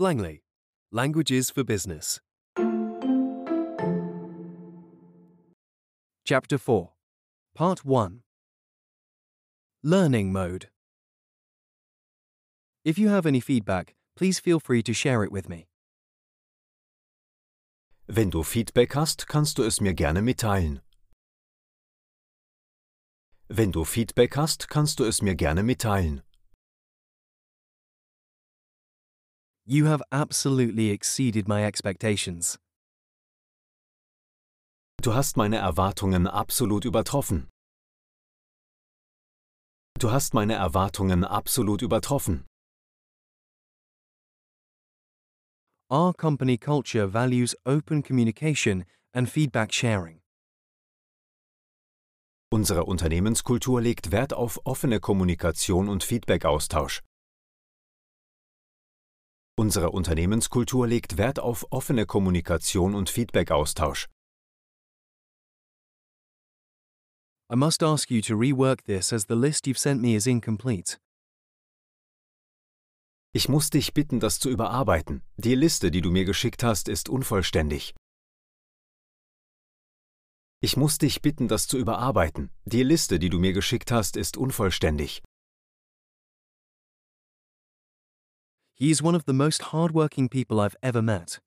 [0.00, 0.40] Langley,
[0.90, 2.20] Languages for Business.
[6.24, 6.92] Chapter 4,
[7.54, 8.22] Part 1
[9.82, 10.70] Learning Mode.
[12.82, 15.68] If you have any feedback, please feel free to share it with me.
[18.08, 20.80] Wenn du Feedback hast, kannst du es mir gerne mitteilen.
[23.50, 26.22] Wenn du Feedback hast, kannst du es mir gerne mitteilen.
[29.72, 32.58] You have absolutely exceeded my expectations.
[35.00, 37.46] Du hast meine Erwartungen absolut übertroffen.
[40.00, 42.46] Du hast meine Erwartungen absolut übertroffen.
[45.88, 50.18] Our company culture values open communication and feedback sharing.
[52.52, 57.02] Unsere Unternehmenskultur legt Wert auf offene Kommunikation und Feedback-Austausch.
[59.60, 64.06] Unsere Unternehmenskultur legt Wert auf offene Kommunikation und Feedback-Austausch.
[67.52, 70.96] I must ask you to rework this as the list you've sent me is incomplete.
[73.34, 75.20] Ich muss dich bitten, das zu überarbeiten.
[75.36, 77.94] Die Liste, die du mir geschickt hast, ist unvollständig.
[80.62, 82.48] Ich muss dich bitten, das zu überarbeiten.
[82.64, 85.20] Die Liste, die du mir geschickt hast, ist unvollständig.
[88.80, 91.38] He is one of the most hardworking people I've ever met.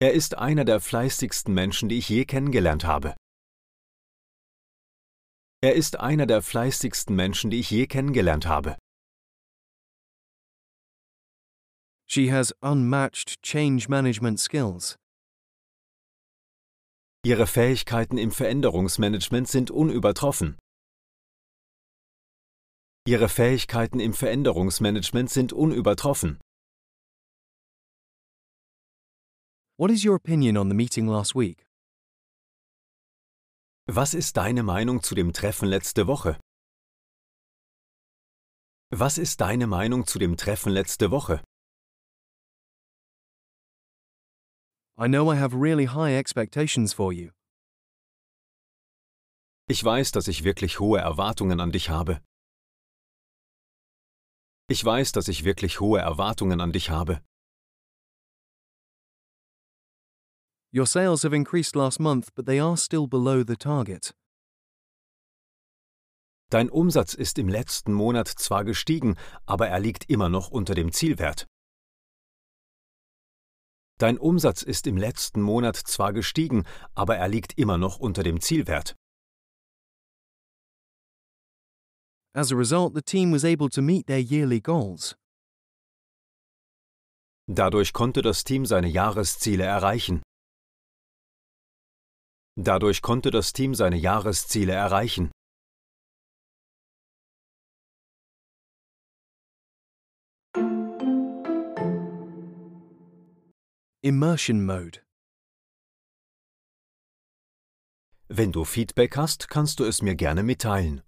[0.00, 3.14] Er ist einer der fleißigsten Menschen, die ich je kennengelernt habe.
[5.62, 8.76] Er ist einer der fleißigsten Menschen, die ich je kennengelernt habe.
[12.08, 14.96] She has unmatched change management skills.
[17.24, 20.56] Ihre Fähigkeiten im Veränderungsmanagement sind unübertroffen.
[23.06, 26.40] Ihre Fähigkeiten im Veränderungsmanagement sind unübertroffen.
[29.78, 31.64] What is your opinion on the meeting last week?
[33.86, 36.40] Was ist deine Meinung zu dem Treffen letzte Woche?
[38.90, 41.44] Was ist deine Meinung zu dem Treffen letzte Woche?
[44.98, 47.30] I know I have really high expectations for you.
[49.68, 52.20] Ich weiß, dass ich wirklich hohe Erwartungen an dich habe.
[54.68, 57.20] Ich weiß, dass ich wirklich hohe Erwartungen an dich habe.
[60.74, 64.14] Your sales have increased last month, but they are still below the target.
[66.50, 69.16] Dein Umsatz ist im letzten Monat zwar gestiegen,
[69.46, 71.46] aber er liegt immer noch unter dem Zielwert.
[73.98, 78.40] Dein Umsatz ist im letzten Monat zwar gestiegen, aber er liegt immer noch unter dem
[78.40, 78.96] Zielwert.
[82.36, 85.16] As a result, the team was able to meet their yearly goals.
[87.48, 90.20] Dadurch konnte das Team seine Jahresziele erreichen.
[92.58, 95.30] Dadurch konnte das Team seine Jahresziele erreichen.
[104.02, 105.00] Immersion Mode.
[108.28, 111.02] Wenn du Feedback hast, kannst du es mir gerne mitteilen.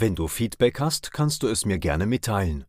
[0.00, 2.66] Wenn du Feedback hast, kannst du es mir gerne mitteilen.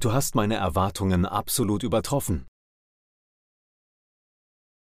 [0.00, 2.46] Du hast meine Erwartungen absolut übertroffen.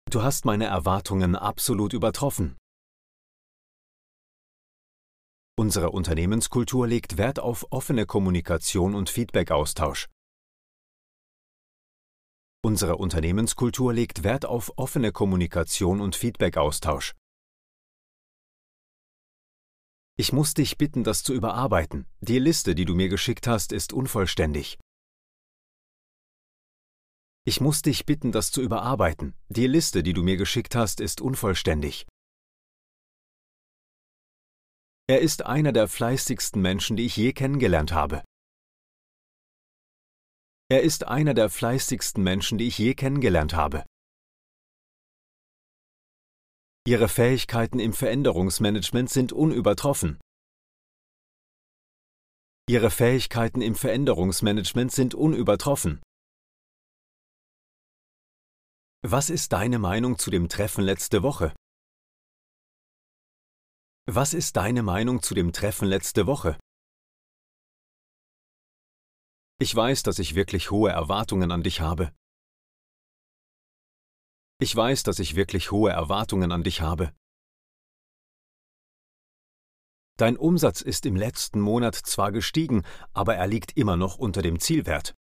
[0.10, 2.56] Du hast meine Erwartungen absolut übertroffen.
[5.60, 10.08] Unsere Unternehmenskultur legt Wert auf offene Kommunikation und Feedback-Austausch.
[12.64, 17.14] Unsere Unternehmenskultur legt Wert auf offene Kommunikation und Feedback-Austausch.
[20.22, 22.06] Ich muss dich bitten, das zu überarbeiten.
[22.20, 24.78] Die Liste, die du mir geschickt hast, ist unvollständig.
[27.44, 29.34] Ich muss dich bitten, das zu überarbeiten.
[29.50, 32.06] Die Liste, die du mir geschickt hast, ist unvollständig.
[35.08, 38.24] Er ist einer der fleißigsten Menschen, die ich je kennengelernt habe.
[40.70, 43.86] Er ist einer der fleißigsten Menschen, die ich je kennengelernt habe.
[46.88, 50.20] Ihre Fähigkeiten im Veränderungsmanagement sind unübertroffen.
[52.68, 56.02] Ihre Fähigkeiten im Veränderungsmanagement sind unübertroffen.
[59.04, 61.54] Was ist deine Meinung zu dem Treffen letzte Woche?
[64.08, 66.60] Was ist deine Meinung zu dem Treffen letzte Woche?
[69.60, 72.12] Ich weiß, dass ich wirklich hohe Erwartungen an dich habe.
[74.64, 77.16] Ich weiß, dass ich wirklich hohe Erwartungen an dich habe.
[80.20, 84.60] Dein Umsatz ist im letzten Monat zwar gestiegen, aber er liegt immer noch unter dem
[84.60, 85.16] Zielwert.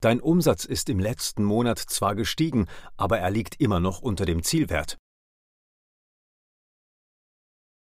[0.00, 2.66] Dein Umsatz ist im letzten Monat zwar gestiegen,
[2.96, 4.96] aber er liegt immer noch unter dem Zielwert.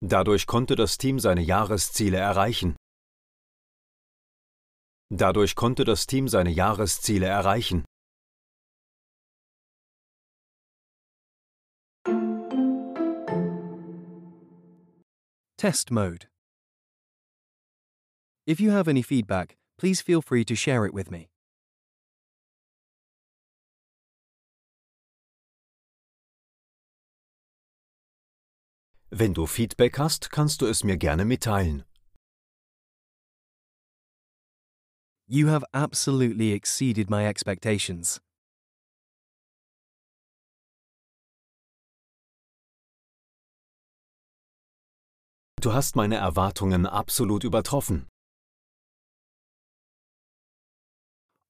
[0.02, 2.76] Dadurch konnte das Team seine Jahresziele erreichen.
[5.10, 7.86] Dadurch konnte das Team seine Jahresziele erreichen.
[15.60, 16.24] Test mode.
[18.46, 21.28] If you have any feedback, please feel free to share it with me.
[29.10, 31.84] Wenn du Feedback hast, kannst du es mir gerne mitteilen.
[35.28, 38.18] You have absolutely exceeded my expectations.
[45.62, 48.08] Du hast meine Erwartungen absolut übertroffen.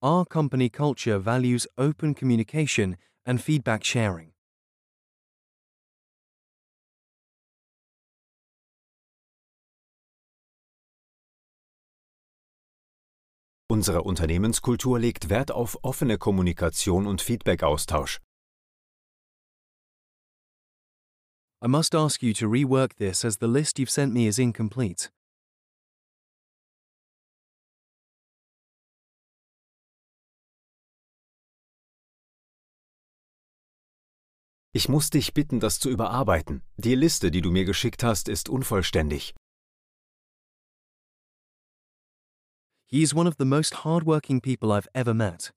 [0.02, 4.32] Our company culture values open communication and feedback sharing.
[13.70, 18.18] Unsere Unternehmenskultur legt Wert auf offene Kommunikation und Feedback-Austausch.
[21.62, 25.10] I must ask you to rework this as the list you've sent me is incomplete.
[34.72, 36.62] Ich muss dich bitten, das zu überarbeiten.
[36.78, 39.34] Die Liste, die du mir geschickt hast, ist unvollständig.
[42.86, 45.52] He is one of the most hardworking people I've ever met.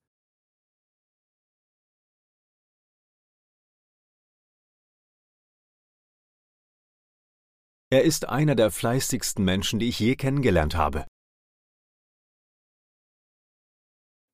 [7.93, 11.05] Er ist einer der fleißigsten Menschen, die ich je kennengelernt habe.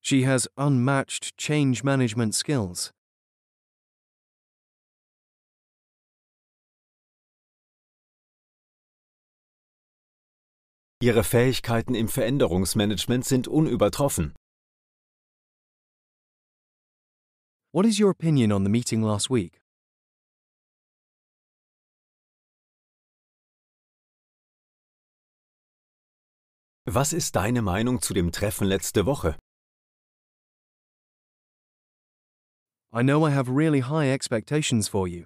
[0.01, 2.93] She has unmatched change management skills.
[11.01, 14.33] Ihre Fähigkeiten im Veränderungsmanagement sind unübertroffen.
[17.73, 19.58] What is your opinion on the meeting last week?
[26.85, 29.37] Was ist deine Meinung zu dem Treffen letzte Woche?
[32.91, 35.25] I know I have really high expectations for you.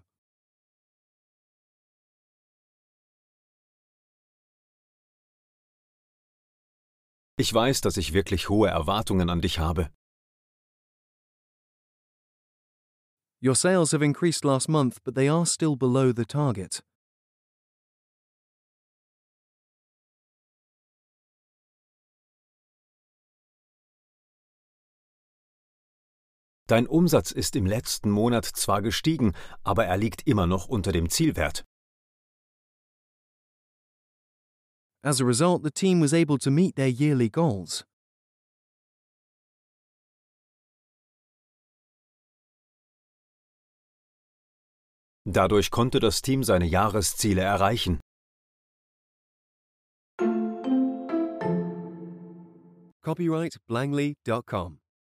[7.37, 9.89] Ich weiß, dass ich wirklich hohe Erwartungen an dich habe.
[13.41, 16.83] Your sales have increased last month, but they are still below the target.
[26.73, 29.33] Dein Umsatz ist im letzten Monat zwar gestiegen,
[29.63, 31.65] aber er liegt immer noch unter dem Zielwert.
[35.03, 37.85] As a result, the team was able to meet their yearly goals.
[45.25, 47.99] Dadurch konnte das Team seine Jahresziele erreichen.
[53.03, 54.82] Copyright Blangley.com.